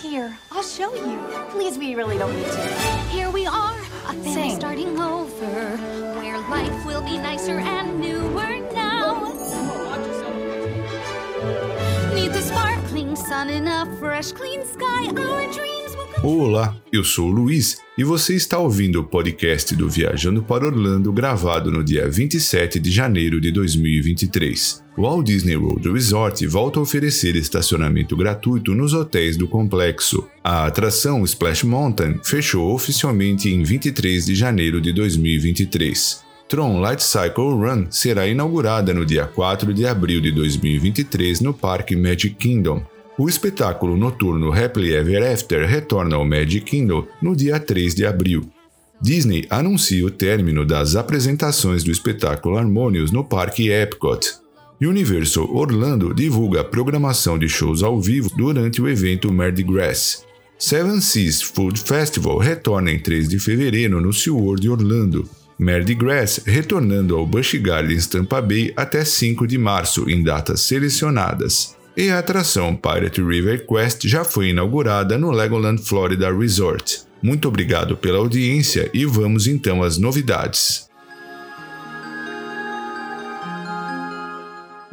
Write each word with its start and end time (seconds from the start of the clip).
Here, 0.00 0.38
I'll 0.52 0.62
show 0.62 0.94
you. 0.94 1.18
Please, 1.50 1.78
we 1.78 1.94
really 1.94 2.18
don't 2.18 2.34
need 2.36 2.44
to. 2.44 2.60
Here 3.08 3.30
we 3.30 3.46
are, 3.46 3.78
a 4.06 4.12
family 4.12 4.54
starting 4.54 5.00
over, 5.00 5.76
where 6.18 6.38
life 6.50 6.84
will 6.84 7.00
be 7.00 7.16
nicer 7.16 7.58
and 7.58 7.98
newer 7.98 8.58
now. 8.74 9.32
Need 12.14 12.32
the 12.32 12.42
sparkling 12.42 13.16
sun 13.16 13.48
and 13.48 13.68
a 13.68 13.96
fresh, 13.96 14.32
clean 14.32 14.66
sky. 14.66 15.06
Our 15.06 15.52
dreams. 15.52 15.85
Olá, 16.22 16.74
eu 16.90 17.04
sou 17.04 17.28
o 17.28 17.30
Luiz 17.30 17.76
e 17.96 18.02
você 18.02 18.34
está 18.34 18.58
ouvindo 18.58 19.00
o 19.00 19.04
podcast 19.04 19.76
do 19.76 19.88
Viajando 19.88 20.42
para 20.42 20.66
Orlando 20.66 21.12
gravado 21.12 21.70
no 21.70 21.84
dia 21.84 22.08
27 22.08 22.80
de 22.80 22.90
janeiro 22.90 23.38
de 23.38 23.52
2023. 23.52 24.82
O 24.96 25.02
Walt 25.02 25.26
Disney 25.26 25.56
World 25.56 25.92
Resort 25.92 26.46
volta 26.46 26.78
a 26.78 26.82
oferecer 26.82 27.36
estacionamento 27.36 28.16
gratuito 28.16 28.74
nos 28.74 28.94
hotéis 28.94 29.36
do 29.36 29.46
complexo. 29.46 30.26
A 30.42 30.66
atração 30.66 31.22
Splash 31.22 31.64
Mountain 31.64 32.18
fechou 32.24 32.74
oficialmente 32.74 33.50
em 33.50 33.62
23 33.62 34.24
de 34.24 34.34
janeiro 34.34 34.80
de 34.80 34.92
2023. 34.94 36.24
Tron 36.48 36.80
Light 36.80 37.02
Cycle 37.02 37.52
Run 37.52 37.86
será 37.90 38.26
inaugurada 38.26 38.94
no 38.94 39.04
dia 39.04 39.26
4 39.26 39.74
de 39.74 39.86
abril 39.86 40.20
de 40.20 40.32
2023 40.32 41.40
no 41.40 41.52
Parque 41.52 41.94
Magic 41.94 42.36
Kingdom. 42.36 42.95
O 43.18 43.30
espetáculo 43.30 43.96
noturno 43.96 44.52
Happily 44.52 44.92
Ever 44.92 45.32
After 45.32 45.66
retorna 45.66 46.16
ao 46.16 46.24
Magic 46.26 46.60
Kingdom 46.60 47.06
no 47.22 47.34
dia 47.34 47.58
3 47.58 47.94
de 47.94 48.04
abril. 48.04 48.46
Disney 49.00 49.46
anuncia 49.48 50.04
o 50.04 50.10
término 50.10 50.66
das 50.66 50.96
apresentações 50.96 51.82
do 51.82 51.90
espetáculo 51.90 52.58
Harmonious 52.58 53.10
no 53.10 53.24
Parque 53.24 53.70
Epcot. 53.70 54.34
Universal 54.82 55.48
Orlando 55.50 56.12
divulga 56.12 56.60
a 56.60 56.64
programação 56.64 57.38
de 57.38 57.48
shows 57.48 57.82
ao 57.82 57.98
vivo 57.98 58.28
durante 58.36 58.82
o 58.82 58.88
evento 58.88 59.32
Mardi 59.32 59.62
Gras. 59.62 60.22
Seven 60.58 61.00
Seas 61.00 61.40
Food 61.40 61.80
Festival 61.80 62.36
retorna 62.36 62.90
em 62.90 62.98
3 62.98 63.30
de 63.30 63.38
fevereiro 63.38 63.98
no 63.98 64.12
SeaWorld 64.12 64.68
Orlando. 64.68 65.26
Mardi 65.58 65.94
Gras 65.94 66.40
retornando 66.44 67.16
ao 67.16 67.26
Busch 67.26 67.54
Gardens 67.54 68.06
Tampa 68.06 68.42
Bay 68.42 68.74
até 68.76 69.02
5 69.06 69.46
de 69.46 69.56
março 69.56 70.08
em 70.10 70.22
datas 70.22 70.60
selecionadas. 70.60 71.75
E 71.96 72.10
a 72.10 72.18
atração 72.18 72.76
Pirate 72.76 73.22
River 73.22 73.66
Quest 73.66 74.06
já 74.06 74.22
foi 74.22 74.50
inaugurada 74.50 75.16
no 75.16 75.30
Legoland 75.30 75.80
Florida 75.82 76.30
Resort. 76.30 77.00
Muito 77.22 77.48
obrigado 77.48 77.96
pela 77.96 78.18
audiência 78.18 78.90
e 78.92 79.06
vamos 79.06 79.46
então 79.46 79.82
às 79.82 79.96
novidades. 79.96 80.90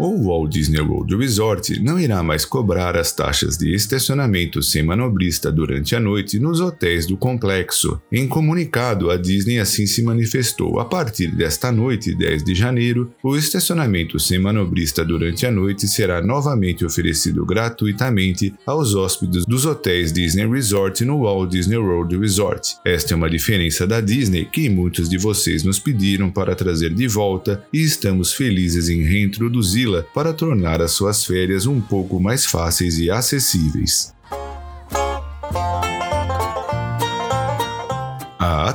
O 0.05 0.21
Walt 0.21 0.51
Disney 0.51 0.81
World 0.81 1.15
Resort 1.15 1.81
não 1.81 1.97
irá 1.97 2.21
mais 2.21 2.43
cobrar 2.43 2.97
as 2.97 3.13
taxas 3.13 3.55
de 3.55 3.73
estacionamento 3.73 4.61
sem 4.61 4.83
manobrista 4.83 5.49
durante 5.49 5.95
a 5.95 5.99
noite 6.01 6.41
nos 6.41 6.59
hotéis 6.59 7.07
do 7.07 7.15
complexo. 7.15 8.01
Em 8.11 8.27
comunicado, 8.27 9.09
a 9.09 9.15
Disney 9.15 9.59
assim 9.59 9.87
se 9.87 10.03
manifestou. 10.03 10.77
A 10.81 10.83
partir 10.83 11.27
desta 11.33 11.71
noite, 11.71 12.13
10 12.13 12.43
de 12.43 12.53
janeiro, 12.53 13.13
o 13.23 13.37
estacionamento 13.37 14.19
sem 14.19 14.37
manobrista 14.39 15.05
durante 15.05 15.45
a 15.45 15.51
noite 15.51 15.87
será 15.87 16.21
novamente 16.21 16.83
oferecido 16.83 17.45
gratuitamente 17.45 18.53
aos 18.65 18.95
hóspedes 18.95 19.45
dos 19.45 19.65
hotéis 19.65 20.11
Disney 20.11 20.45
Resort 20.45 21.05
no 21.05 21.21
Walt 21.21 21.49
Disney 21.49 21.77
World 21.77 22.17
Resort. 22.17 22.75
Esta 22.83 23.13
é 23.13 23.15
uma 23.15 23.29
diferença 23.29 23.87
da 23.87 24.01
Disney 24.01 24.49
que 24.51 24.67
muitos 24.67 25.07
de 25.07 25.17
vocês 25.17 25.63
nos 25.63 25.79
pediram 25.79 26.29
para 26.29 26.55
trazer 26.55 26.93
de 26.93 27.07
volta 27.07 27.63
e 27.71 27.81
estamos 27.81 28.33
felizes 28.33 28.89
em 28.89 29.01
reintroduzi-la 29.01 29.92
para 30.01 30.33
tornar 30.33 30.81
as 30.81 30.91
suas 30.91 31.25
férias 31.25 31.65
um 31.65 31.81
pouco 31.81 32.19
mais 32.19 32.45
fáceis 32.45 32.97
e 32.97 33.11
acessíveis. 33.11 34.12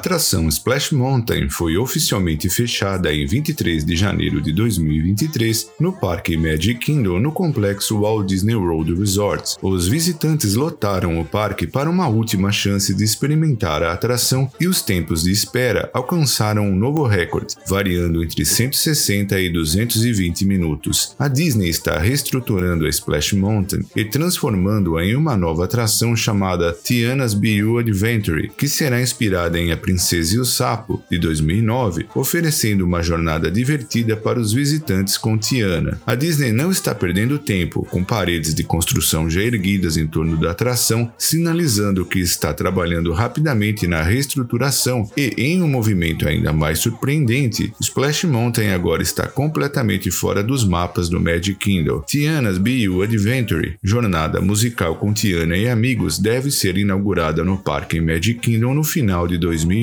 Atração 0.08 0.48
Splash 0.48 0.92
Mountain 0.92 1.50
foi 1.50 1.76
oficialmente 1.76 2.48
fechada 2.48 3.12
em 3.12 3.26
23 3.26 3.84
de 3.84 3.94
janeiro 3.94 4.40
de 4.40 4.54
2023 4.54 5.72
no 5.78 5.92
Parque 5.92 6.34
Magic 6.34 6.76
Kingdom 6.76 7.20
no 7.20 7.30
complexo 7.30 8.00
Walt 8.00 8.26
Disney 8.26 8.54
World 8.54 8.94
Resort. 8.94 9.56
Os 9.60 9.86
visitantes 9.86 10.54
lotaram 10.54 11.20
o 11.20 11.26
parque 11.26 11.66
para 11.66 11.90
uma 11.90 12.08
última 12.08 12.50
chance 12.50 12.94
de 12.94 13.04
experimentar 13.04 13.82
a 13.82 13.92
atração 13.92 14.50
e 14.58 14.66
os 14.66 14.80
tempos 14.80 15.24
de 15.24 15.30
espera 15.30 15.90
alcançaram 15.92 16.66
um 16.66 16.74
novo 16.74 17.06
recorde, 17.06 17.56
variando 17.66 18.24
entre 18.24 18.46
160 18.46 19.38
e 19.38 19.52
220 19.52 20.46
minutos. 20.46 21.14
A 21.18 21.28
Disney 21.28 21.68
está 21.68 21.98
reestruturando 21.98 22.86
a 22.86 22.88
Splash 22.88 23.34
Mountain 23.34 23.84
e 23.94 24.06
transformando-a 24.06 25.04
em 25.04 25.14
uma 25.14 25.36
nova 25.36 25.66
atração 25.66 26.16
chamada 26.16 26.72
Tiana's 26.72 27.34
Bayou 27.34 27.76
Adventure, 27.76 28.50
que 28.56 28.66
será 28.66 29.02
inspirada 29.02 29.58
em 29.58 29.70
A 29.70 29.76
Princesa 29.98 30.36
e 30.36 30.38
o 30.38 30.44
Sapo, 30.44 31.02
de 31.10 31.18
2009, 31.18 32.06
oferecendo 32.14 32.84
uma 32.84 33.02
jornada 33.02 33.50
divertida 33.50 34.16
para 34.16 34.38
os 34.38 34.52
visitantes 34.52 35.18
com 35.18 35.36
Tiana. 35.36 36.00
A 36.06 36.14
Disney 36.14 36.52
não 36.52 36.70
está 36.70 36.94
perdendo 36.94 37.36
tempo, 37.36 37.84
com 37.90 38.04
paredes 38.04 38.54
de 38.54 38.62
construção 38.62 39.28
já 39.28 39.42
erguidas 39.42 39.96
em 39.96 40.06
torno 40.06 40.36
da 40.36 40.52
atração, 40.52 41.12
sinalizando 41.18 42.06
que 42.06 42.20
está 42.20 42.54
trabalhando 42.54 43.12
rapidamente 43.12 43.88
na 43.88 44.00
reestruturação 44.00 45.10
e, 45.16 45.34
em 45.36 45.62
um 45.62 45.68
movimento 45.68 46.28
ainda 46.28 46.52
mais 46.52 46.78
surpreendente, 46.78 47.72
Splash 47.80 48.22
Mountain 48.22 48.70
agora 48.70 49.02
está 49.02 49.26
completamente 49.26 50.12
fora 50.12 50.44
dos 50.44 50.64
mapas 50.64 51.08
do 51.08 51.20
Magic 51.20 51.56
Kingdom. 51.56 52.02
Tiana's 52.06 52.56
Bayou 52.56 53.02
Adventure, 53.02 53.76
jornada 53.82 54.40
musical 54.40 54.94
com 54.94 55.12
Tiana 55.12 55.56
e 55.56 55.68
amigos, 55.68 56.20
deve 56.20 56.52
ser 56.52 56.78
inaugurada 56.78 57.42
no 57.42 57.58
parque 57.58 58.00
Magic 58.00 58.38
Kingdom 58.38 58.74
no 58.74 58.84
final 58.84 59.26
de 59.26 59.36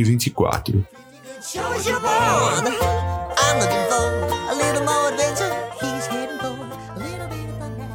2024. 0.05 0.85
Shows 1.41 1.87
you're 1.87 1.99
born. 1.99 2.67
I'm 3.37 3.59
looking 3.59 3.85
for 3.89 4.05
a 4.51 4.55
little 4.55 4.83
more 4.85 5.09
adventure. 5.11 5.51
He's 5.81 6.05
heading 6.05 6.37
for 6.37 6.53
a 6.53 6.99
little 6.99 7.27
bit 7.27 7.49
of 7.49 7.57
thunder. 7.59 7.85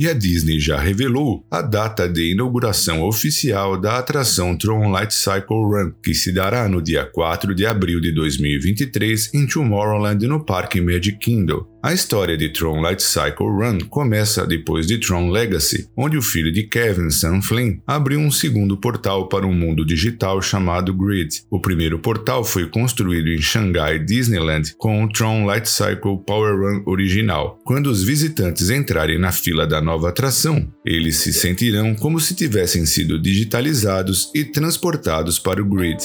E 0.00 0.08
a 0.08 0.12
Disney 0.12 0.58
já 0.58 0.78
revelou 0.78 1.44
a 1.50 1.62
data 1.62 2.08
de 2.08 2.32
inauguração 2.32 3.02
oficial 3.02 3.80
da 3.80 3.98
atração 3.98 4.56
Tron 4.56 4.90
Light 4.90 5.12
Cycle 5.12 5.64
Run, 5.64 5.92
que 6.02 6.14
se 6.14 6.32
dará 6.32 6.68
no 6.68 6.82
dia 6.82 7.04
4 7.04 7.54
de 7.54 7.64
abril 7.64 8.00
de 8.00 8.12
2023 8.12 9.34
em 9.34 9.46
Tomorrowland 9.46 10.26
no 10.26 10.44
Parque 10.44 10.80
Magic 10.80 11.18
Kingdom. 11.18 11.64
A 11.80 11.92
história 11.92 12.36
de 12.36 12.48
Tron 12.48 12.80
Light 12.80 13.00
Cycle 13.00 13.46
Run 13.46 13.78
começa 13.88 14.44
depois 14.44 14.84
de 14.84 14.98
Tron 14.98 15.30
Legacy, 15.30 15.88
onde 15.96 16.16
o 16.18 16.22
filho 16.22 16.52
de 16.52 16.64
Kevin, 16.64 17.08
Sam 17.08 17.40
Flynn, 17.40 17.78
abriu 17.86 18.18
um 18.18 18.32
segundo 18.32 18.76
portal 18.76 19.28
para 19.28 19.46
um 19.46 19.52
mundo 19.52 19.86
digital 19.86 20.42
chamado 20.42 20.92
Grid. 20.92 21.42
O 21.48 21.60
primeiro 21.60 22.00
portal 22.00 22.44
foi 22.44 22.68
construído 22.68 23.28
em 23.28 23.40
Shanghai 23.40 23.96
Disneyland 23.96 24.74
com 24.76 25.04
o 25.04 25.08
Tron 25.08 25.46
Light 25.46 25.68
Cycle 25.68 26.18
Power 26.26 26.56
Run 26.56 26.82
original. 26.84 27.60
Quando 27.64 27.86
os 27.86 28.02
visitantes 28.02 28.70
entrarem 28.70 29.18
na 29.18 29.30
fila 29.30 29.64
da 29.64 29.80
nova 29.80 30.08
atração, 30.08 30.66
eles 30.84 31.18
se 31.18 31.32
sentirão 31.32 31.94
como 31.94 32.18
se 32.18 32.34
tivessem 32.34 32.84
sido 32.86 33.20
digitalizados 33.20 34.32
e 34.34 34.44
transportados 34.44 35.38
para 35.38 35.62
o 35.62 35.64
Grid. 35.64 36.02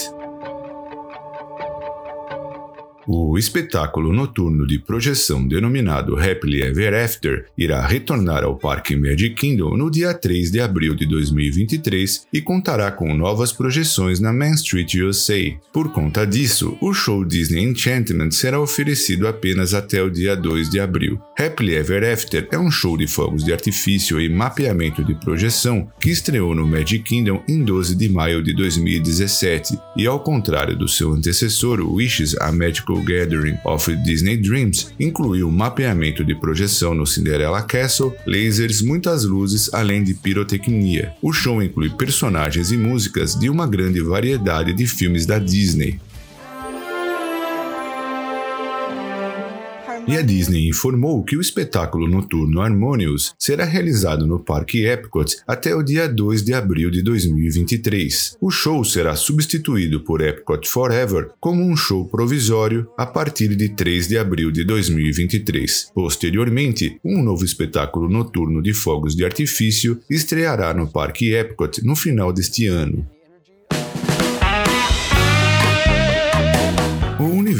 O 3.06 3.36
espetáculo 3.36 4.14
noturno 4.14 4.66
de 4.66 4.78
projeção 4.78 5.46
denominado 5.46 6.18
Happily 6.18 6.62
Ever 6.62 6.94
After 6.94 7.44
irá 7.56 7.86
retornar 7.86 8.44
ao 8.44 8.56
Parque 8.56 8.96
Magic 8.96 9.34
Kingdom 9.34 9.76
no 9.76 9.90
dia 9.90 10.14
3 10.14 10.50
de 10.50 10.60
abril 10.60 10.94
de 10.94 11.06
2023 11.06 12.26
e 12.32 12.40
contará 12.40 12.90
com 12.90 13.14
novas 13.14 13.52
projeções 13.52 14.20
na 14.20 14.32
Main 14.32 14.54
Street 14.54 14.94
USA. 14.94 15.38
Por 15.70 15.92
conta 15.92 16.26
disso, 16.26 16.78
o 16.80 16.94
show 16.94 17.24
Disney 17.24 17.64
Enchantment 17.64 18.30
será 18.30 18.58
oferecido 18.58 19.28
apenas 19.28 19.74
até 19.74 20.02
o 20.02 20.08
dia 20.08 20.34
2 20.34 20.70
de 20.70 20.80
abril. 20.80 21.20
Happily 21.38 21.74
Ever 21.74 22.10
After 22.10 22.48
é 22.50 22.58
um 22.58 22.70
show 22.70 22.96
de 22.96 23.06
fogos 23.06 23.44
de 23.44 23.52
artifício 23.52 24.18
e 24.18 24.30
mapeamento 24.30 25.04
de 25.04 25.14
projeção 25.14 25.88
que 26.00 26.08
estreou 26.08 26.54
no 26.54 26.66
Magic 26.66 27.04
Kingdom 27.04 27.42
em 27.46 27.62
12 27.62 27.96
de 27.96 28.08
maio 28.08 28.42
de 28.42 28.54
2017 28.54 29.78
e, 29.94 30.06
ao 30.06 30.20
contrário 30.20 30.74
do 30.74 30.88
seu 30.88 31.12
antecessor 31.12 31.80
Wishes, 31.80 32.34
a 32.38 32.50
Magical 32.50 32.93
Gathering 33.02 33.58
of 33.64 33.94
Disney 33.96 34.36
Dreams 34.36 34.92
incluiu 34.98 35.50
mapeamento 35.50 36.24
de 36.24 36.34
projeção 36.34 36.94
no 36.94 37.06
Cinderella 37.06 37.62
Castle, 37.62 38.12
lasers, 38.26 38.82
muitas 38.82 39.24
luzes, 39.24 39.72
além 39.72 40.04
de 40.04 40.14
pirotecnia. 40.14 41.12
O 41.22 41.32
show 41.32 41.62
inclui 41.62 41.90
personagens 41.90 42.70
e 42.72 42.76
músicas 42.76 43.34
de 43.34 43.48
uma 43.48 43.66
grande 43.66 44.00
variedade 44.00 44.72
de 44.72 44.86
filmes 44.86 45.26
da 45.26 45.38
Disney. 45.38 45.98
E 50.06 50.18
a 50.18 50.22
Disney 50.22 50.68
informou 50.68 51.24
que 51.24 51.34
o 51.34 51.40
espetáculo 51.40 52.06
noturno 52.06 52.60
Harmonious 52.60 53.34
será 53.38 53.64
realizado 53.64 54.26
no 54.26 54.38
Parque 54.38 54.84
Epcot 54.84 55.38
até 55.46 55.74
o 55.74 55.82
dia 55.82 56.06
2 56.06 56.44
de 56.44 56.52
abril 56.52 56.90
de 56.90 57.02
2023. 57.02 58.36
O 58.38 58.50
show 58.50 58.84
será 58.84 59.16
substituído 59.16 60.00
por 60.00 60.20
Epcot 60.20 60.68
Forever 60.68 61.30
como 61.40 61.64
um 61.64 61.74
show 61.74 62.06
provisório 62.06 62.86
a 62.98 63.06
partir 63.06 63.56
de 63.56 63.70
3 63.70 64.08
de 64.08 64.18
abril 64.18 64.50
de 64.50 64.62
2023. 64.64 65.90
Posteriormente, 65.94 67.00
um 67.02 67.22
novo 67.22 67.44
espetáculo 67.44 68.06
noturno 68.06 68.60
de 68.60 68.74
fogos 68.74 69.16
de 69.16 69.24
artifício 69.24 69.98
estreará 70.10 70.74
no 70.74 70.86
Parque 70.86 71.32
Epcot 71.32 71.82
no 71.82 71.96
final 71.96 72.30
deste 72.30 72.66
ano. 72.66 73.13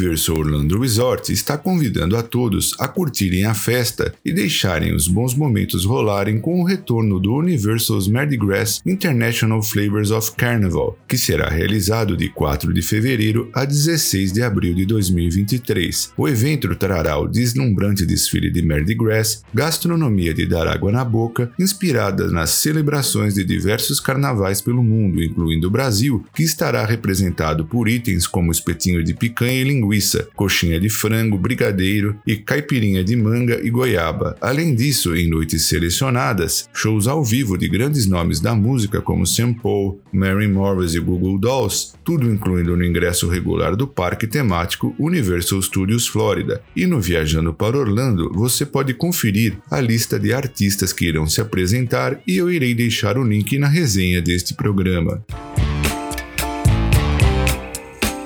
Universal 0.05 0.37
Orlando 0.37 0.79
Resort 0.79 1.33
está 1.33 1.57
convidando 1.57 2.15
a 2.15 2.21
todos 2.21 2.75
a 2.79 2.87
curtirem 2.87 3.45
a 3.45 3.55
festa 3.55 4.13
e 4.23 4.31
deixarem 4.31 4.93
os 4.93 5.07
bons 5.07 5.33
momentos 5.33 5.83
rolarem 5.83 6.39
com 6.39 6.61
o 6.61 6.63
retorno 6.63 7.19
do 7.19 7.33
Universal's 7.33 8.07
Mardi 8.07 8.37
Gras 8.37 8.81
International 8.85 9.63
Flavors 9.63 10.11
of 10.11 10.33
Carnival, 10.33 10.97
que 11.07 11.17
será 11.17 11.49
realizado 11.49 12.15
de 12.15 12.29
4 12.29 12.71
de 12.71 12.83
fevereiro 12.83 13.49
a 13.51 13.65
16 13.65 14.31
de 14.31 14.43
abril 14.43 14.75
de 14.75 14.85
2023. 14.85 16.13
O 16.15 16.27
evento 16.27 16.75
trará 16.75 17.17
o 17.17 17.27
deslumbrante 17.27 18.05
desfile 18.05 18.51
de 18.51 18.61
Mardi 18.61 18.93
Gras, 18.93 19.43
gastronomia 19.53 20.35
de 20.35 20.45
dar 20.45 20.67
água 20.67 20.91
na 20.91 21.03
boca, 21.03 21.51
inspirada 21.59 22.29
nas 22.29 22.51
celebrações 22.51 23.33
de 23.33 23.43
diversos 23.43 23.99
carnavais 23.99 24.61
pelo 24.61 24.83
mundo, 24.83 25.23
incluindo 25.23 25.67
o 25.67 25.71
Brasil, 25.71 26.23
que 26.33 26.43
estará 26.43 26.85
representado 26.85 27.65
por 27.65 27.89
itens 27.89 28.27
como 28.27 28.51
espetinho 28.51 29.03
de 29.03 29.15
picanha 29.15 29.61
e 29.61 29.63
linguiça 29.63 29.94
linguiça, 29.95 30.27
coxinha 30.35 30.79
de 30.79 30.89
frango, 30.89 31.37
brigadeiro 31.37 32.17
e 32.27 32.35
caipirinha 32.35 33.03
de 33.03 33.15
manga 33.15 33.59
e 33.63 33.69
goiaba. 33.69 34.35
Além 34.41 34.75
disso, 34.75 35.15
em 35.15 35.29
noites 35.29 35.63
selecionadas, 35.63 36.69
shows 36.73 37.07
ao 37.07 37.23
vivo 37.23 37.57
de 37.57 37.67
grandes 37.67 38.05
nomes 38.05 38.39
da 38.39 38.53
música 38.53 39.01
como 39.01 39.25
Sam 39.25 39.53
Paul, 39.53 39.99
Mary 40.11 40.47
Morris 40.47 40.93
e 40.95 40.99
Google 40.99 41.37
Dolls, 41.37 41.93
tudo 42.03 42.29
incluindo 42.29 42.75
no 42.75 42.83
ingresso 42.83 43.27
regular 43.27 43.75
do 43.75 43.87
parque 43.87 44.27
temático 44.27 44.93
Universal 44.99 45.61
Studios 45.61 46.07
Florida. 46.07 46.61
E 46.75 46.85
no 46.85 46.99
Viajando 46.99 47.53
para 47.53 47.77
Orlando, 47.77 48.31
você 48.33 48.65
pode 48.65 48.93
conferir 48.93 49.57
a 49.71 49.79
lista 49.79 50.19
de 50.19 50.33
artistas 50.33 50.91
que 50.91 51.05
irão 51.05 51.27
se 51.27 51.39
apresentar 51.39 52.19
e 52.27 52.37
eu 52.37 52.51
irei 52.51 52.73
deixar 52.73 53.17
o 53.17 53.23
link 53.23 53.57
na 53.57 53.67
resenha 53.67 54.21
deste 54.21 54.53
programa. 54.53 55.23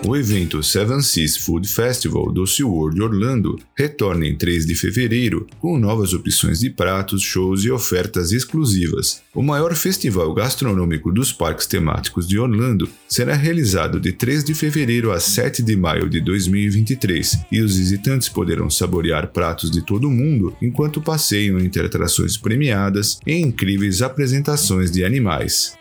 O 0.05 0.15
evento 0.15 0.63
Seven 0.63 1.01
Seas 1.01 1.35
Food 1.35 1.67
Festival 1.67 2.31
do 2.31 2.47
SeaWorld 2.47 3.01
Orlando 3.01 3.59
retorna 3.77 4.25
em 4.25 4.33
3 4.33 4.65
de 4.65 4.73
fevereiro 4.73 5.45
com 5.59 5.77
novas 5.77 6.13
opções 6.13 6.61
de 6.61 6.69
pratos, 6.69 7.21
shows 7.21 7.65
e 7.65 7.69
ofertas 7.71 8.31
exclusivas. 8.31 9.21
O 9.35 9.43
maior 9.43 9.75
festival 9.75 10.33
gastronômico 10.33 11.11
dos 11.11 11.33
parques 11.33 11.67
temáticos 11.67 12.25
de 12.25 12.39
Orlando 12.39 12.89
será 13.09 13.35
realizado 13.35 13.99
de 13.99 14.13
3 14.13 14.45
de 14.45 14.53
fevereiro 14.53 15.11
a 15.11 15.19
7 15.19 15.61
de 15.61 15.75
maio 15.75 16.09
de 16.09 16.21
2023 16.21 17.39
e 17.51 17.61
os 17.61 17.75
visitantes 17.75 18.29
poderão 18.29 18.69
saborear 18.69 19.27
pratos 19.27 19.69
de 19.69 19.85
todo 19.85 20.07
o 20.07 20.11
mundo 20.11 20.55
enquanto 20.61 21.01
passeiam 21.01 21.59
entre 21.59 21.85
atrações 21.85 22.37
premiadas 22.37 23.19
e 23.27 23.35
incríveis 23.35 24.01
apresentações 24.01 24.89
de 24.91 25.03
animais. 25.03 25.75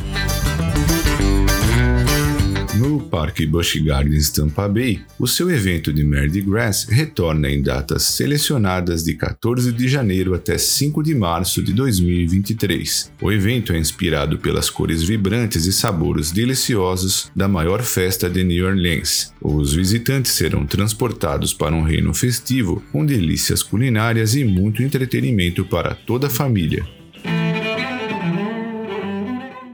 No 2.98 3.04
Parque 3.04 3.46
Busch 3.46 3.76
Gardens 3.76 4.28
Tampa 4.28 4.66
Bay, 4.66 5.00
o 5.20 5.26
seu 5.28 5.48
evento 5.48 5.92
de 5.92 6.02
Mardi 6.02 6.40
Gras 6.40 6.84
retorna 6.90 7.48
em 7.48 7.62
datas 7.62 8.02
selecionadas 8.02 9.04
de 9.04 9.14
14 9.14 9.70
de 9.70 9.86
janeiro 9.86 10.34
até 10.34 10.58
5 10.58 11.00
de 11.04 11.14
março 11.14 11.62
de 11.62 11.72
2023. 11.72 13.12
O 13.22 13.30
evento 13.30 13.72
é 13.72 13.78
inspirado 13.78 14.36
pelas 14.38 14.68
cores 14.68 15.04
vibrantes 15.04 15.64
e 15.66 15.72
sabores 15.72 16.32
deliciosos 16.32 17.30
da 17.36 17.46
maior 17.46 17.84
festa 17.84 18.28
de 18.28 18.42
New 18.42 18.66
Orleans. 18.66 19.32
Os 19.40 19.72
visitantes 19.72 20.32
serão 20.32 20.66
transportados 20.66 21.54
para 21.54 21.76
um 21.76 21.82
reino 21.82 22.12
festivo 22.12 22.82
com 22.90 23.06
delícias 23.06 23.62
culinárias 23.62 24.34
e 24.34 24.42
muito 24.42 24.82
entretenimento 24.82 25.64
para 25.64 25.94
toda 25.94 26.26
a 26.26 26.30
família. 26.30 26.97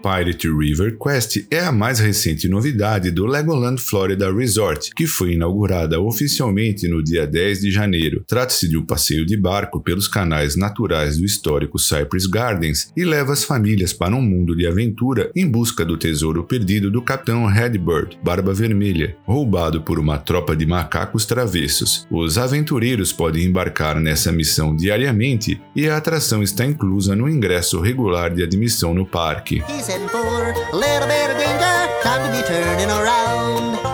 Pirate 0.05 0.47
River 0.47 0.99
Quest 0.99 1.47
é 1.51 1.61
a 1.61 1.73
mais 1.73 1.99
recente 1.99 2.47
novidade 2.47 3.11
do 3.11 3.25
Legoland 3.25 3.81
Florida 3.81 4.31
Resort, 4.31 4.91
que 4.95 5.07
foi 5.07 5.33
inaugurada 5.33 5.99
oficialmente 5.99 6.87
no 6.87 7.03
dia 7.03 7.27
10 7.27 7.61
de 7.63 7.71
janeiro. 7.71 8.23
Trata-se 8.27 8.69
de 8.69 8.77
um 8.77 8.85
passeio 8.85 9.25
de 9.25 9.35
barco 9.35 9.81
pelos 9.81 10.07
canais 10.07 10.57
naturais 10.57 11.17
do 11.17 11.25
histórico 11.25 11.79
Cypress 11.79 12.27
Gardens 12.27 12.93
e 12.95 13.03
leva 13.03 13.33
as 13.33 13.45
famílias 13.45 13.95
para 13.95 14.15
um 14.15 14.21
mundo 14.21 14.55
de 14.55 14.67
aventura 14.67 15.31
em 15.35 15.49
busca 15.49 15.87
do 15.87 15.97
tesouro 15.97 16.45
perdido 16.45 16.91
do 16.91 17.01
capitão 17.01 17.47
Redbird, 17.47 18.19
Barba 18.23 18.53
Vermelha, 18.53 19.17
roubado 19.25 19.81
por 19.81 19.99
uma 19.99 20.19
tropa 20.19 20.55
de 20.55 20.67
macacos 20.67 21.25
travessos. 21.25 22.07
Os 22.11 22.37
aventureiros 22.37 23.11
podem 23.11 23.47
embarcar 23.47 23.99
nessa 23.99 24.31
missão 24.31 24.77
diariamente 24.77 25.59
e 25.75 25.89
a 25.89 25.97
atração 25.97 26.43
está 26.43 26.67
inclusa 26.67 27.17
no 27.17 27.27
ingresso 27.27 27.81
regular 27.81 28.35
de 28.35 28.43
admissão 28.43 28.93
no 28.93 29.07
parque. 29.07 29.63
For 30.09 30.51
a 30.51 30.77
little 30.77 31.07
bit 31.07 31.31
of 31.31 31.39
danger. 31.39 32.03
Time 32.03 32.23
to 32.27 32.37
be 32.37 32.43
turning 32.47 32.91
around. 32.91 33.94